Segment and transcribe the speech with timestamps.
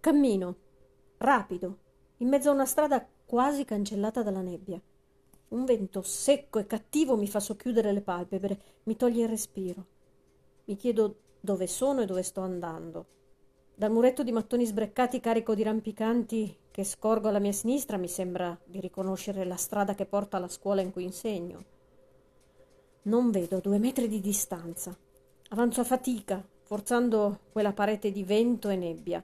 [0.00, 0.56] Cammino,
[1.18, 1.76] rapido,
[2.18, 4.80] in mezzo a una strada quasi cancellata dalla nebbia.
[5.48, 9.86] Un vento secco e cattivo mi fa socchiudere le palpebre, mi toglie il respiro.
[10.64, 13.06] Mi chiedo dove sono e dove sto andando.
[13.74, 18.58] Dal muretto di mattoni sbreccati carico di rampicanti che scorgo alla mia sinistra mi sembra
[18.64, 21.62] di riconoscere la strada che porta alla scuola in cui insegno.
[23.02, 24.96] Non vedo due metri di distanza.
[25.50, 29.22] Avanzo a fatica, forzando quella parete di vento e nebbia.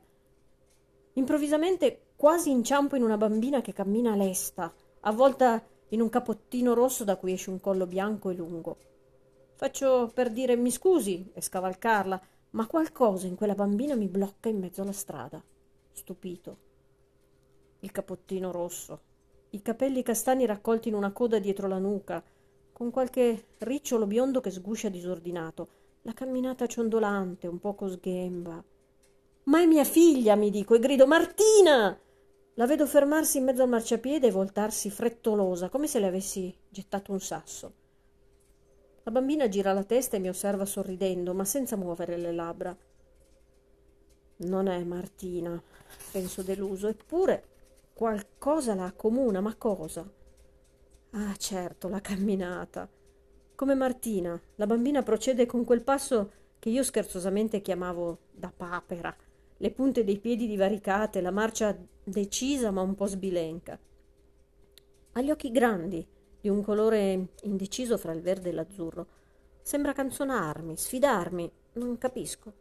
[1.17, 7.17] Improvvisamente quasi inciampo in una bambina che cammina lesta, avvolta in un capottino rosso da
[7.17, 8.77] cui esce un collo bianco e lungo.
[9.55, 14.59] Faccio per dire mi scusi e scavalcarla, ma qualcosa in quella bambina mi blocca in
[14.59, 15.43] mezzo alla strada,
[15.91, 16.59] stupito.
[17.81, 19.01] Il capottino rosso,
[19.51, 22.23] i capelli castani raccolti in una coda dietro la nuca,
[22.73, 25.69] con qualche ricciolo biondo che sguscia disordinato,
[26.03, 28.63] la camminata ciondolante, un poco sghemba.
[29.49, 31.97] Ma è mia figlia, mi dico, e grido Martina!
[32.55, 37.13] La vedo fermarsi in mezzo al marciapiede e voltarsi frettolosa, come se le avessi gettato
[37.13, 37.75] un sasso.
[39.05, 42.77] La bambina gira la testa e mi osserva sorridendo, ma senza muovere le labbra.
[44.39, 45.63] Non è Martina,
[46.11, 47.45] penso deluso, eppure
[47.93, 50.05] qualcosa la accomuna, ma cosa?
[51.11, 52.89] Ah, certo, la camminata.
[53.55, 59.17] Come Martina, la bambina procede con quel passo che io scherzosamente chiamavo da papera,
[59.59, 63.79] le punte dei piedi divaricate, la marcia decisa ma un po' sbilenca.
[65.13, 66.07] Ha gli occhi grandi,
[66.41, 69.07] di un colore indeciso fra il verde e l'azzurro.
[69.63, 72.53] Sembra canzonarmi, sfidarmi, non capisco.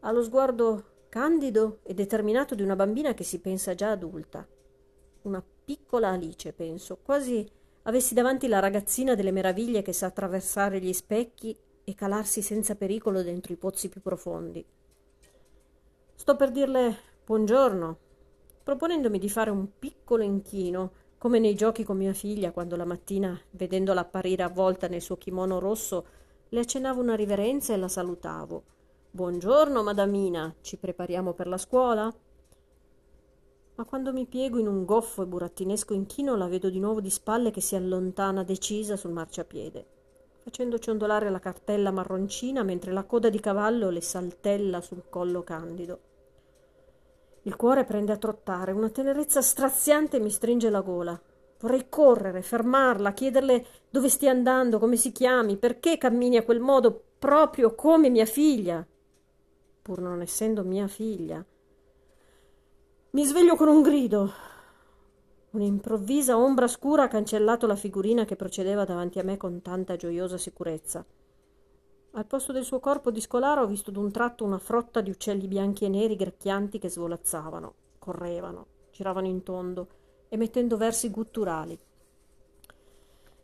[0.00, 4.46] Ha lo sguardo candido e determinato di una bambina che si pensa già adulta.
[5.22, 7.46] Una piccola Alice, penso, quasi
[7.82, 13.22] avessi davanti la ragazzina delle meraviglie che sa attraversare gli specchi e calarsi senza pericolo
[13.22, 14.64] dentro i pozzi più profondi.
[16.22, 17.96] Sto per dirle buongiorno,
[18.62, 23.36] proponendomi di fare un piccolo inchino come nei giochi con mia figlia, quando la mattina,
[23.50, 26.06] vedendola apparire avvolta nel suo kimono rosso,
[26.50, 28.62] le accennavo una riverenza e la salutavo.
[29.10, 32.14] Buongiorno, madamina, ci prepariamo per la scuola?
[33.74, 37.10] Ma quando mi piego in un goffo e burattinesco inchino, la vedo di nuovo di
[37.10, 39.86] spalle che si allontana decisa sul marciapiede,
[40.44, 46.10] facendo ciondolare la cartella marroncina mentre la coda di cavallo le saltella sul collo candido.
[47.42, 51.20] Il cuore prende a trottare, una tenerezza straziante mi stringe la gola.
[51.58, 57.02] Vorrei correre, fermarla, chiederle dove stia andando, come si chiami, perché cammini a quel modo,
[57.18, 58.86] proprio come mia figlia,
[59.82, 61.44] pur non essendo mia figlia.
[63.10, 64.32] Mi sveglio con un grido.
[65.50, 70.38] Un'improvvisa ombra scura ha cancellato la figurina che procedeva davanti a me con tanta gioiosa
[70.38, 71.04] sicurezza.
[72.14, 75.46] Al posto del suo corpo di scolaro ho visto d'un tratto una frotta di uccelli
[75.46, 79.88] bianchi e neri gracchianti che svolazzavano, correvano, giravano in tondo,
[80.28, 81.78] emettendo versi gutturali.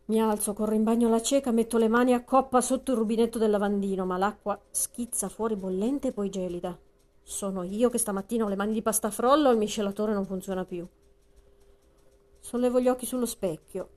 [0.06, 3.38] Mi alzo, corro in bagno alla cieca, metto le mani a coppa sotto il rubinetto
[3.38, 6.78] del lavandino, ma l'acqua schizza fuori bollente e poi gelida.
[7.22, 10.86] Sono io che stamattina ho le mani di pastafrollo e il miscelatore non funziona più.
[12.38, 13.88] Sollevo gli occhi sullo specchio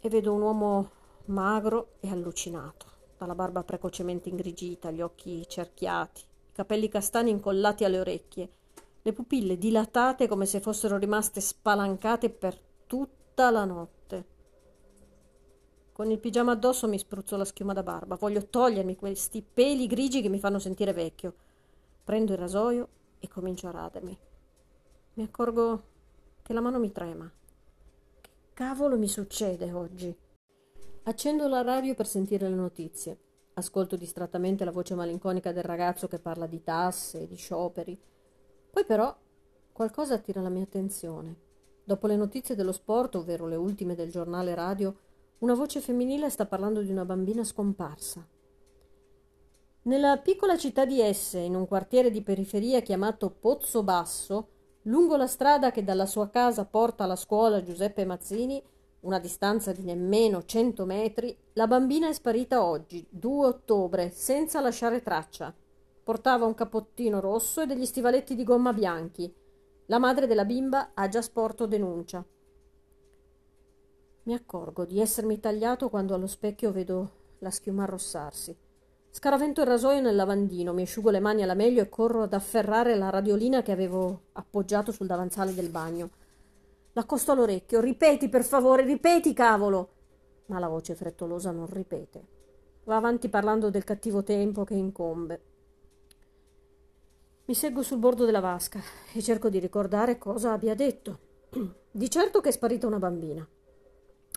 [0.00, 0.90] e vedo un uomo
[1.26, 2.91] magro e allucinato
[3.22, 8.48] dalla barba precocemente ingrigita, gli occhi cerchiati, i capelli castani incollati alle orecchie,
[9.02, 14.30] le pupille dilatate come se fossero rimaste spalancate per tutta la notte.
[15.92, 18.16] Con il pigiama addosso mi spruzzo la schiuma da barba.
[18.16, 21.34] Voglio togliermi questi peli grigi che mi fanno sentire vecchio.
[22.04, 24.18] Prendo il rasoio e comincio a radermi.
[25.14, 25.82] Mi accorgo
[26.42, 27.30] che la mano mi trema.
[28.20, 30.16] Che cavolo mi succede oggi?
[31.04, 33.18] Accendo la radio per sentire le notizie.
[33.54, 38.00] Ascolto distrattamente la voce malinconica del ragazzo che parla di tasse, di scioperi.
[38.70, 39.12] Poi però
[39.72, 41.34] qualcosa attira la mia attenzione.
[41.82, 44.94] Dopo le notizie dello sport, ovvero le ultime del giornale radio,
[45.38, 48.24] una voce femminile sta parlando di una bambina scomparsa.
[49.82, 54.48] Nella piccola città di Esse, in un quartiere di periferia chiamato Pozzo Basso,
[54.82, 58.62] lungo la strada che dalla sua casa porta alla scuola Giuseppe Mazzini,
[59.02, 65.02] una distanza di nemmeno cento metri, la bambina è sparita oggi, 2 ottobre, senza lasciare
[65.02, 65.54] traccia.
[66.04, 69.32] Portava un cappottino rosso e degli stivaletti di gomma bianchi.
[69.86, 72.24] La madre della bimba ha già sporto denuncia.
[74.24, 78.56] Mi accorgo di essermi tagliato quando allo specchio vedo la schiuma arrossarsi.
[79.10, 82.96] Scaravento il rasoio nel lavandino, mi asciugo le mani alla meglio e corro ad afferrare
[82.96, 86.10] la radiolina che avevo appoggiato sul davanzale del bagno.
[86.92, 87.80] L'accosto all'orecchio.
[87.80, 89.94] Ripeti, per favore, ripeti, cavolo.
[90.46, 92.26] Ma la voce frettolosa non ripete.
[92.84, 95.42] Va avanti parlando del cattivo tempo che incombe.
[97.44, 98.80] Mi seggo sul bordo della vasca
[99.12, 101.18] e cerco di ricordare cosa abbia detto.
[101.94, 103.46] Di certo che è sparita una bambina,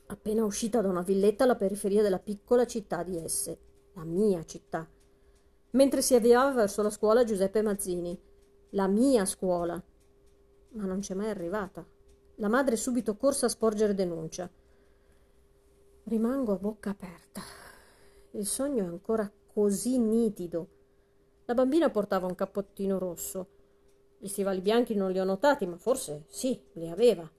[0.08, 3.58] appena uscita da una villetta alla periferia della piccola città di Esse,
[3.94, 4.86] la mia città,
[5.72, 8.20] mentre si avviava verso la scuola Giuseppe Mazzini,
[8.72, 9.82] la mia scuola.
[10.72, 11.86] Ma non c'è mai arrivata.
[12.36, 14.50] La madre subito corsa a sporgere denuncia.
[16.04, 17.42] Rimango a bocca aperta.
[18.32, 20.70] Il sogno è ancora così nitido
[21.48, 23.48] la bambina portava un cappottino rosso.
[24.18, 27.30] Gli stivali bianchi non li ho notati, ma forse sì, li aveva.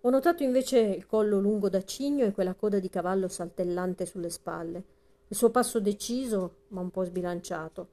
[0.00, 4.30] Ho notato invece il collo lungo da cigno e quella coda di cavallo saltellante sulle
[4.30, 4.84] spalle,
[5.28, 7.88] il suo passo deciso ma un po' sbilanciato.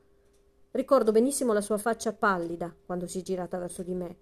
[0.71, 4.17] Ricordo benissimo la sua faccia pallida quando si è girata verso di me,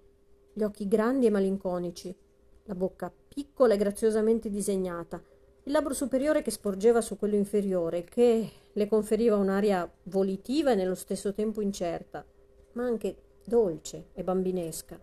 [0.57, 2.15] gli occhi grandi e malinconici,
[2.63, 5.21] la bocca piccola e graziosamente disegnata,
[5.65, 10.95] il labbro superiore che sporgeva su quello inferiore, che le conferiva un'aria volitiva e nello
[10.95, 12.25] stesso tempo incerta,
[12.71, 15.00] ma anche dolce e bambinesca.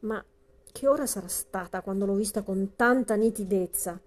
[0.00, 0.24] Ma
[0.72, 4.00] che ora sarà stata quando l'ho vista con tanta nitidezza?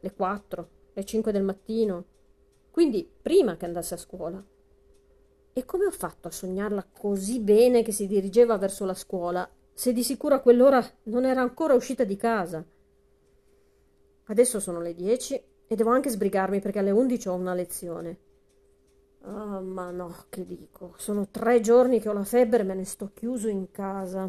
[0.00, 2.04] Le quattro, le cinque del mattino,
[2.70, 4.44] quindi prima che andasse a scuola.
[5.56, 9.92] E come ho fatto a sognarla così bene che si dirigeva verso la scuola, se
[9.92, 12.64] di sicuro a quell'ora non era ancora uscita di casa?
[14.24, 18.18] Adesso sono le dieci e devo anche sbrigarmi perché alle undici ho una lezione.
[19.20, 20.94] Ah, oh, ma no, che dico.
[20.96, 24.28] Sono tre giorni che ho la febbre e me ne sto chiuso in casa.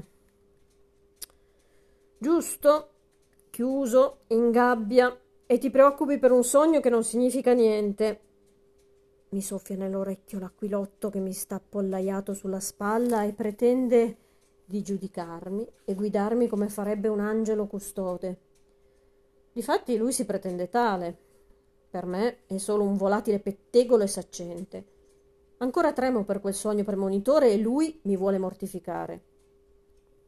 [2.19, 2.89] Giusto?
[3.49, 8.19] Chiuso, in gabbia, e ti preoccupi per un sogno che non significa niente.
[9.35, 14.17] Mi soffia nell'orecchio l'aquilotto che mi sta appollaiato sulla spalla e pretende
[14.63, 18.39] di giudicarmi e guidarmi come farebbe un angelo custode.
[19.51, 21.17] Difatti lui si pretende tale.
[21.89, 24.85] Per me è solo un volatile pettegolo e saccente.
[25.57, 29.23] Ancora tremo per quel sogno premonitore e lui mi vuole mortificare.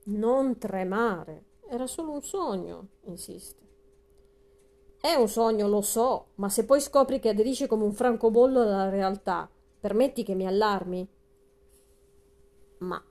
[0.08, 3.67] Non tremare, era solo un sogno, insiste.
[5.08, 8.90] È un sogno, lo so, ma se poi scopri che aderisce come un francobollo alla
[8.90, 9.50] realtà,
[9.80, 11.08] permetti che mi allarmi?
[12.80, 13.02] Ma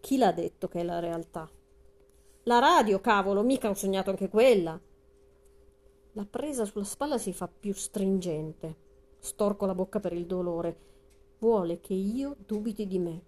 [0.00, 1.48] chi l'ha detto che è la realtà?
[2.42, 4.76] La radio, cavolo, mica ho sognato anche quella.
[6.14, 8.76] La presa sulla spalla si fa più stringente.
[9.20, 10.76] Storco la bocca per il dolore.
[11.38, 13.22] Vuole che io dubiti di me.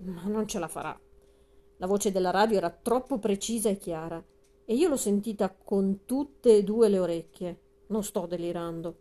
[0.00, 1.00] Ma non ce la farà.
[1.78, 4.22] La voce della radio era troppo precisa e chiara
[4.64, 7.58] e io l'ho sentita con tutte e due le orecchie.
[7.88, 8.96] Non sto delirando.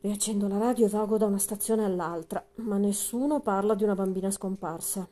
[0.00, 4.30] Riaccendo la radio e vago da una stazione all'altra, ma nessuno parla di una bambina
[4.30, 5.08] scomparsa.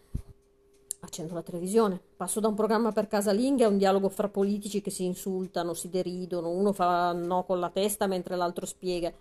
[1.00, 4.90] Accendo la televisione, passo da un programma per casalinghe a un dialogo fra politici che
[4.90, 9.12] si insultano, si deridono, uno fa no con la testa mentre l'altro spiega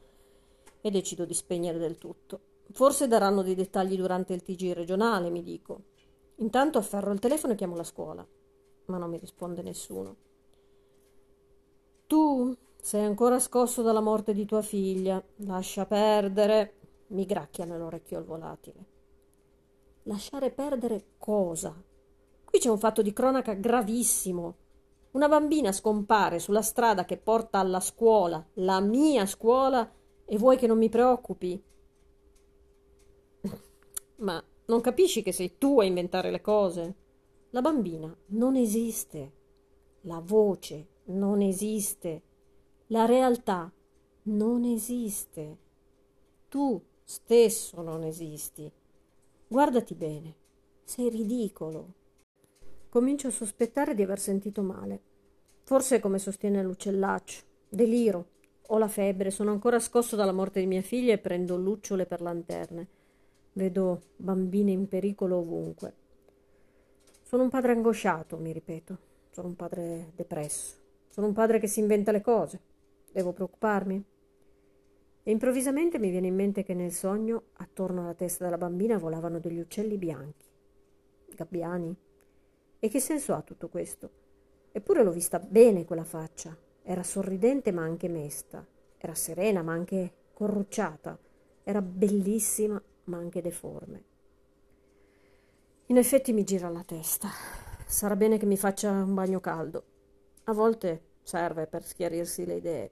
[0.80, 2.40] e decido di spegnere del tutto.
[2.72, 5.82] Forse daranno dei dettagli durante il TG regionale, mi dico.
[6.36, 8.26] Intanto afferro il telefono e chiamo la scuola,
[8.86, 10.16] ma non mi risponde nessuno.
[12.08, 16.74] Tu sei ancora scosso dalla morte di tua figlia, lascia perdere,
[17.08, 18.86] mi gracchia nell'orecchio il volatile.
[20.04, 21.74] Lasciare perdere cosa?
[22.44, 24.56] Qui c'è un fatto di cronaca gravissimo.
[25.12, 29.90] Una bambina scompare sulla strada che porta alla scuola, la mia scuola,
[30.26, 31.64] e vuoi che non mi preoccupi?
[34.18, 36.96] Ma non capisci che sei tu a inventare le cose?
[37.54, 39.32] La bambina non esiste.
[40.02, 42.22] La voce non esiste.
[42.88, 43.72] La realtà
[44.24, 45.58] non esiste.
[46.50, 48.72] Tu stesso non esisti.
[49.48, 50.36] Guardati bene,
[50.84, 51.94] sei ridicolo.
[52.90, 55.02] Comincio a sospettare di aver sentito male.
[55.62, 58.30] Forse, come sostiene l'uccellaccio, deliro.
[58.70, 62.22] Ho la febbre, sono ancora scosso dalla morte di mia figlia e prendo lucciole per
[62.22, 62.88] lanterne.
[63.54, 66.02] Vedo bambine in pericolo ovunque.
[67.34, 68.98] Sono un padre angosciato, mi ripeto.
[69.32, 70.76] Sono un padre depresso.
[71.10, 72.62] Sono un padre che si inventa le cose.
[73.12, 74.04] Devo preoccuparmi?
[75.24, 79.40] E improvvisamente mi viene in mente che nel sogno, attorno alla testa della bambina, volavano
[79.40, 80.46] degli uccelli bianchi.
[81.36, 81.96] Gabbiani?
[82.78, 84.12] E che senso ha tutto questo?
[84.72, 86.56] Eppure l'ho vista bene quella faccia.
[86.84, 88.64] Era sorridente ma anche mesta.
[89.00, 91.18] Era serena ma anche corrucciata.
[91.64, 94.12] Era bellissima ma anche deforme.
[95.88, 97.28] In effetti mi gira la testa.
[97.86, 99.84] Sarà bene che mi faccia un bagno caldo.
[100.46, 102.92] A volte serve per schiarirsi le idee.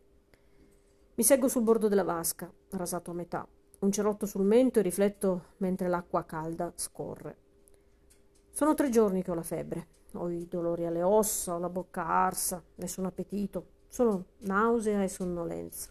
[1.15, 3.47] Mi seggo sul bordo della vasca, rasato a metà,
[3.79, 7.37] un cerotto sul mento e rifletto mentre l'acqua calda scorre.
[8.49, 9.87] Sono tre giorni che ho la febbre.
[10.15, 15.89] Ho i dolori alle ossa, ho la bocca arsa, nessun appetito, solo nausea e sonnolenza.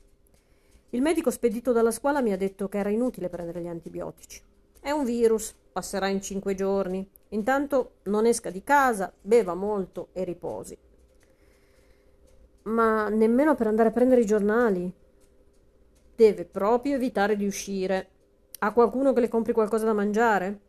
[0.91, 4.43] Il medico spedito dalla scuola mi ha detto che era inutile prendere gli antibiotici.
[4.79, 7.09] È un virus, passerà in cinque giorni.
[7.31, 10.77] Intanto non esca di casa, beva molto e riposi.
[12.63, 14.93] Ma nemmeno per andare a prendere i giornali.
[16.15, 18.09] Deve proprio evitare di uscire.
[18.59, 20.61] Ha qualcuno che le compri qualcosa da mangiare?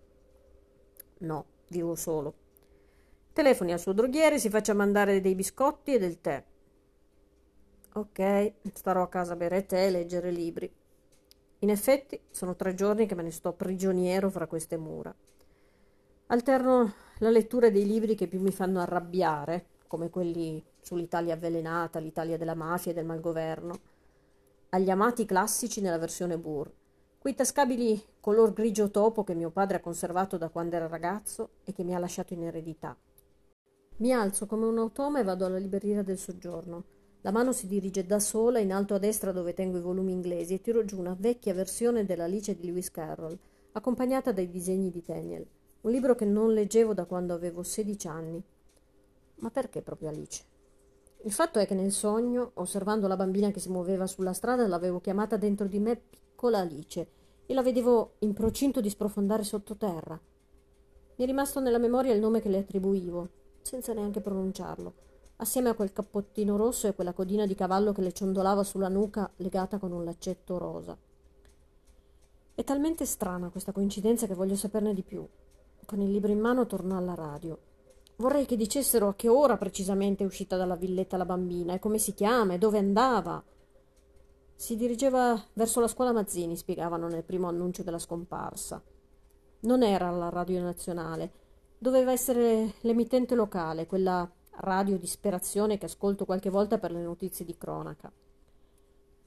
[1.19, 2.33] No, vivo solo.
[3.33, 6.43] Telefoni al suo droghiere, si faccia mandare dei biscotti e del tè.
[7.93, 10.73] Ok, starò a casa a bere tè e leggere libri.
[11.63, 15.13] In effetti sono tre giorni che me ne sto prigioniero fra queste mura.
[16.27, 22.37] Alterno la lettura dei libri che più mi fanno arrabbiare, come quelli sull'Italia avvelenata, l'Italia
[22.37, 23.79] della mafia e del malgoverno,
[24.69, 26.67] agli amati classici nella versione Burr,
[27.19, 31.73] quei tascabili color grigio topo che mio padre ha conservato da quando era ragazzo e
[31.73, 32.97] che mi ha lasciato in eredità.
[33.97, 37.00] Mi alzo come un automa e vado alla libreria del soggiorno.
[37.23, 40.55] La mano si dirige da sola in alto a destra dove tengo i volumi inglesi
[40.55, 43.37] e tiro giù una vecchia versione dell'Alice di Lewis Carroll,
[43.73, 45.45] accompagnata dai disegni di Daniel,
[45.81, 48.43] un libro che non leggevo da quando avevo 16 anni.
[49.35, 50.43] Ma perché proprio Alice?
[51.23, 54.99] Il fatto è che nel sogno, osservando la bambina che si muoveva sulla strada, l'avevo
[54.99, 57.07] chiamata dentro di me piccola Alice
[57.45, 60.19] e la vedevo in procinto di sprofondare sottoterra.
[61.17, 63.29] Mi è rimasto nella memoria il nome che le attribuivo,
[63.61, 65.09] senza neanche pronunciarlo
[65.41, 69.29] assieme a quel cappottino rosso e quella codina di cavallo che le ciondolava sulla nuca
[69.37, 70.95] legata con un laccetto rosa.
[72.53, 75.27] È talmente strana questa coincidenza che voglio saperne di più.
[75.83, 77.57] Con il libro in mano torno alla radio.
[78.17, 81.97] Vorrei che dicessero a che ora precisamente è uscita dalla villetta la bambina e come
[81.97, 83.43] si chiama e dove andava.
[84.53, 88.79] Si dirigeva verso la scuola Mazzini, spiegavano nel primo annuncio della scomparsa.
[89.61, 91.31] Non era la radio nazionale,
[91.79, 97.57] doveva essere l'emittente locale, quella radio disperazione che ascolto qualche volta per le notizie di
[97.57, 98.11] cronaca.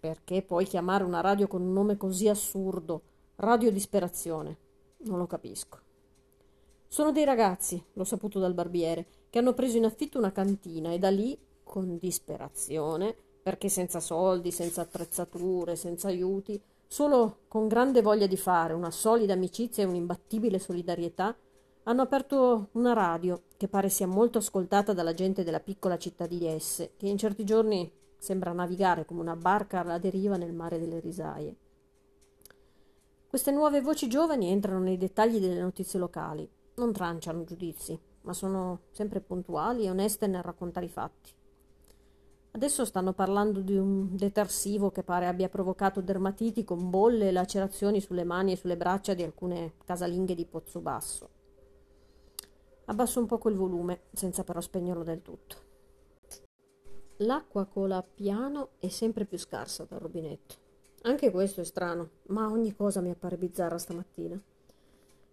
[0.00, 3.02] Perché poi chiamare una radio con un nome così assurdo,
[3.36, 4.58] radio disperazione?
[4.98, 5.78] Non lo capisco.
[6.86, 10.98] Sono dei ragazzi, l'ho saputo dal barbiere, che hanno preso in affitto una cantina e
[10.98, 18.26] da lì, con disperazione, perché senza soldi, senza attrezzature, senza aiuti, solo con grande voglia
[18.26, 21.36] di fare, una solida amicizia e un'imbattibile solidarietà,
[21.84, 26.46] hanno aperto una radio che pare sia molto ascoltata dalla gente della piccola città di
[26.46, 30.98] Esse, che in certi giorni sembra navigare come una barca alla deriva nel mare delle
[30.98, 31.56] risaie.
[33.26, 38.82] Queste nuove voci giovani entrano nei dettagli delle notizie locali, non tranciano giudizi, ma sono
[38.92, 41.32] sempre puntuali e oneste nel raccontare i fatti.
[42.52, 48.00] Adesso stanno parlando di un detersivo che pare abbia provocato dermatiti con bolle e lacerazioni
[48.00, 51.33] sulle mani e sulle braccia di alcune casalinghe di Pozzo Basso.
[52.86, 55.56] Abbasso un poco il volume, senza però spegnerlo del tutto.
[57.18, 60.56] L'acqua cola piano e sempre più scarsa dal rubinetto.
[61.02, 64.40] Anche questo è strano, ma ogni cosa mi appare bizzarra stamattina.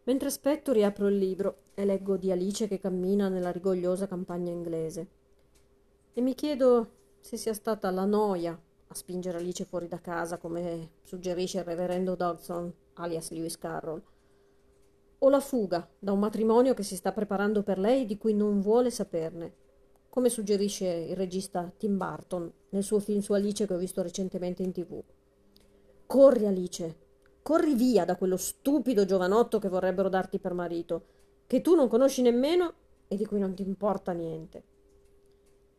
[0.03, 5.07] Mentre aspetto riapro il libro e leggo di Alice che cammina nella rigogliosa campagna inglese.
[6.13, 10.91] E mi chiedo se sia stata la noia a spingere Alice fuori da casa, come
[11.03, 14.03] suggerisce il reverendo Dodson, alias Lewis Carroll,
[15.23, 18.59] o la fuga da un matrimonio che si sta preparando per lei di cui non
[18.59, 19.53] vuole saperne,
[20.09, 24.63] come suggerisce il regista Tim Burton nel suo film su Alice che ho visto recentemente
[24.63, 24.99] in tv.
[26.07, 26.97] Corri Alice,
[27.43, 31.05] corri via da quello stupido giovanotto che vorrebbero darti per marito,
[31.45, 32.73] che tu non conosci nemmeno
[33.07, 34.63] e di cui non ti importa niente.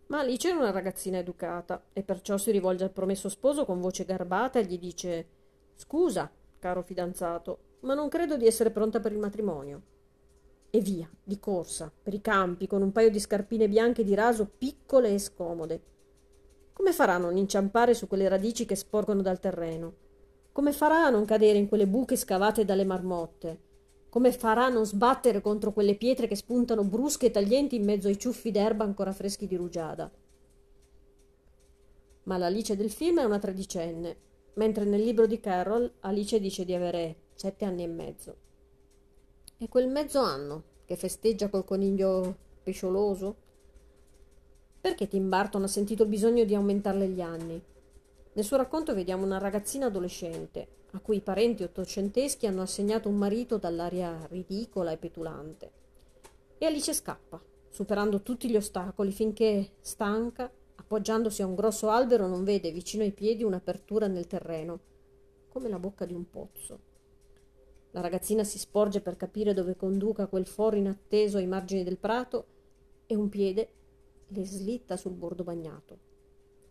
[0.07, 4.05] Ma Alice è una ragazzina educata e perciò si rivolge al promesso sposo con voce
[4.05, 5.27] garbata e gli dice
[5.75, 9.83] Scusa, caro fidanzato, ma non credo di essere pronta per il matrimonio.
[10.71, 14.51] E via, di corsa, per i campi, con un paio di scarpine bianche di raso
[14.59, 15.83] piccole e scomode.
[16.73, 19.95] Come farà a non inciampare su quelle radici che sporgono dal terreno?
[20.53, 23.61] Come farà a non cadere in quelle buche scavate dalle marmotte?
[24.09, 28.09] Come farà a non sbattere contro quelle pietre che spuntano brusche e taglienti in mezzo
[28.09, 30.11] ai ciuffi d'erba ancora freschi di rugiada?
[32.25, 34.17] Ma l'Alice del film è una tredicenne,
[34.55, 38.37] mentre nel libro di Carroll Alice dice di avere sette anni e mezzo.
[39.59, 43.37] E quel mezzo anno che festeggia col coniglio pescioloso?
[44.81, 47.63] Perché Tim Burton ha sentito il bisogno di aumentarle gli anni?
[48.33, 53.17] Nel suo racconto vediamo una ragazzina adolescente a cui i parenti ottocenteschi hanno assegnato un
[53.17, 55.73] marito dall'aria ridicola e petulante.
[56.59, 62.45] E Alice scappa, superando tutti gli ostacoli finché, stanca, appoggiandosi a un grosso albero, non
[62.45, 64.81] vede vicino ai piedi un'apertura nel terreno,
[65.49, 66.91] come la bocca di un pozzo.
[67.93, 72.47] La ragazzina si sporge per capire dove conduca quel foro inatteso ai margini del prato
[73.07, 73.69] e un piede
[74.29, 75.99] le slitta sul bordo bagnato.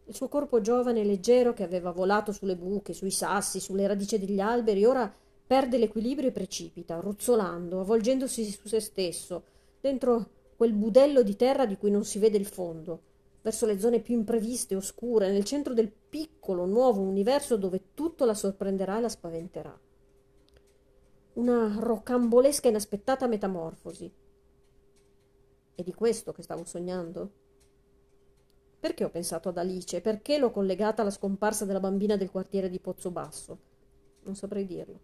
[0.05, 4.17] Il suo corpo giovane e leggero, che aveva volato sulle buche, sui sassi, sulle radici
[4.17, 5.13] degli alberi, ora
[5.45, 9.43] perde l'equilibrio e precipita, ruzzolando, avvolgendosi su se stesso,
[9.79, 13.01] dentro quel budello di terra di cui non si vede il fondo,
[13.43, 18.33] verso le zone più impreviste oscure, nel centro del piccolo, nuovo universo dove tutto la
[18.33, 19.79] sorprenderà e la spaventerà.
[21.33, 24.11] Una rocambolesca e inaspettata metamorfosi.
[25.73, 27.31] È di questo che stavo sognando?
[28.77, 30.01] Perché ho pensato ad Alice?
[30.01, 33.59] Perché l'ho collegata alla scomparsa della bambina del quartiere di Pozzobasso?
[34.23, 35.00] Non saprei dirlo.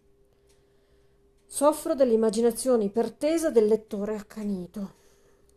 [1.46, 4.96] Soffro dell'immaginazione ipertesa del lettore accanito.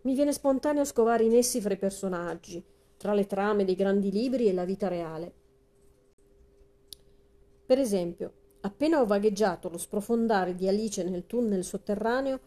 [0.03, 2.65] Mi viene spontaneo scovare in essi fra i personaggi,
[2.97, 5.35] tra le trame dei grandi libri e la vita reale.
[7.67, 12.41] Per esempio, appena ho vagheggiato lo sprofondare di Alice nel tunnel sotterraneo,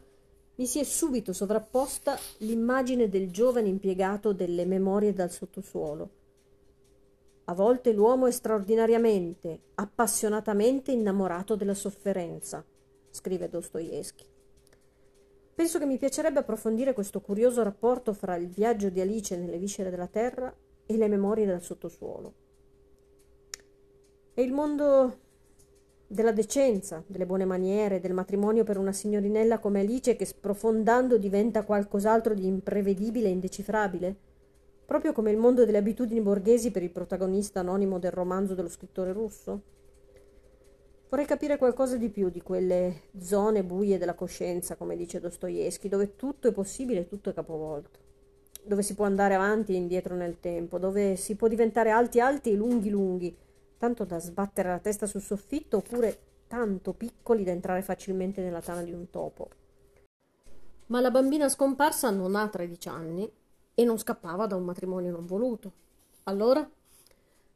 [0.56, 6.10] mi si è subito sovrapposta l'immagine del giovane impiegato delle memorie dal sottosuolo.
[7.46, 12.64] A volte l'uomo è straordinariamente, appassionatamente innamorato della sofferenza,
[13.10, 14.26] scrive Dostoevsky.
[15.56, 19.90] Penso che mi piacerebbe approfondire questo curioso rapporto fra il viaggio di Alice nelle viscere
[19.90, 20.56] della terra
[20.86, 22.34] e le memorie dal sottosuolo.
[24.34, 25.20] E il mondo
[26.14, 31.64] della decenza, delle buone maniere, del matrimonio per una signorinella come Alice che sprofondando diventa
[31.64, 34.16] qualcos'altro di imprevedibile e indecifrabile?
[34.86, 39.12] Proprio come il mondo delle abitudini borghesi per il protagonista anonimo del romanzo dello scrittore
[39.12, 39.62] russo?
[41.10, 46.16] Vorrei capire qualcosa di più di quelle zone buie della coscienza, come dice Dostoevsky, dove
[46.16, 48.00] tutto è possibile e tutto è capovolto,
[48.64, 52.52] dove si può andare avanti e indietro nel tempo, dove si può diventare alti alti
[52.52, 53.36] e lunghi lunghi,
[53.78, 58.84] tanto da sbattere la testa sul soffitto oppure tanto piccoli da entrare facilmente nella tana
[58.84, 59.50] di un topo.
[60.88, 63.32] Ma la bambina scomparsa non ha 13 anni
[63.74, 65.72] e non scappava da un matrimonio non voluto.
[66.24, 66.70] Allora?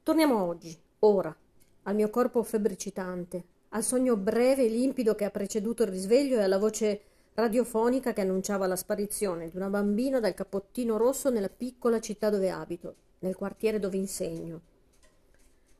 [0.01, 1.35] Torniamo oggi, ora,
[1.83, 6.43] al mio corpo febbricitante, al sogno breve e limpido che ha preceduto il risveglio e
[6.43, 7.01] alla voce
[7.33, 12.49] radiofonica che annunciava la sparizione di una bambina dal cappottino rosso nella piccola città dove
[12.49, 14.61] abito, nel quartiere dove insegno.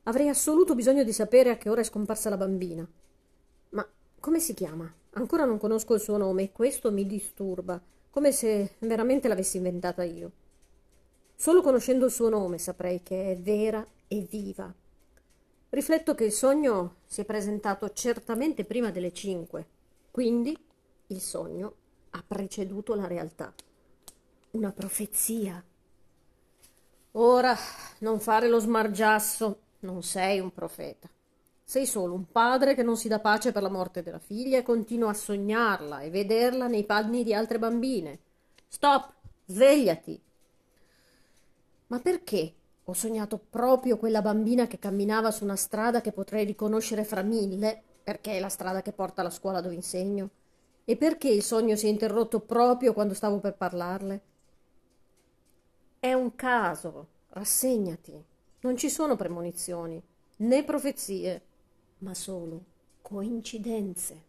[0.08, 2.88] Avrei assoluto bisogno di sapere a che ora è scomparsa la bambina.
[3.72, 3.86] Ma
[4.22, 4.90] come si chiama?
[5.12, 10.04] Ancora non conosco il suo nome e questo mi disturba, come se veramente l'avessi inventata
[10.04, 10.32] io.
[11.36, 14.74] Solo conoscendo il suo nome saprei che è vera e viva.
[15.70, 19.68] Rifletto che il sogno si è presentato certamente prima delle cinque,
[20.10, 20.58] quindi
[21.08, 21.76] il sogno
[22.12, 23.54] ha preceduto la realtà.
[24.52, 25.62] Una profezia.
[27.12, 27.58] Ora
[28.00, 29.66] non fare lo smargiasso.
[29.80, 31.10] Non sei un profeta.
[31.64, 34.64] Sei solo un padre che non si dà pace per la morte della figlia e
[34.64, 38.20] continua a sognarla e vederla nei panni di altre bambine.
[38.68, 39.14] Stop!
[39.46, 40.22] Svegliati!
[41.88, 47.04] Ma perché ho sognato proprio quella bambina che camminava su una strada che potrei riconoscere
[47.04, 50.30] fra mille, perché è la strada che porta alla scuola dove insegno?
[50.86, 54.22] E perché il sogno si è interrotto proprio quando stavo per parlarle?
[56.00, 58.24] È un caso, rassegnati.
[58.62, 60.02] Non ci sono premonizioni,
[60.38, 61.42] né profezie,
[62.00, 62.64] ma solo
[63.02, 64.27] coincidenze.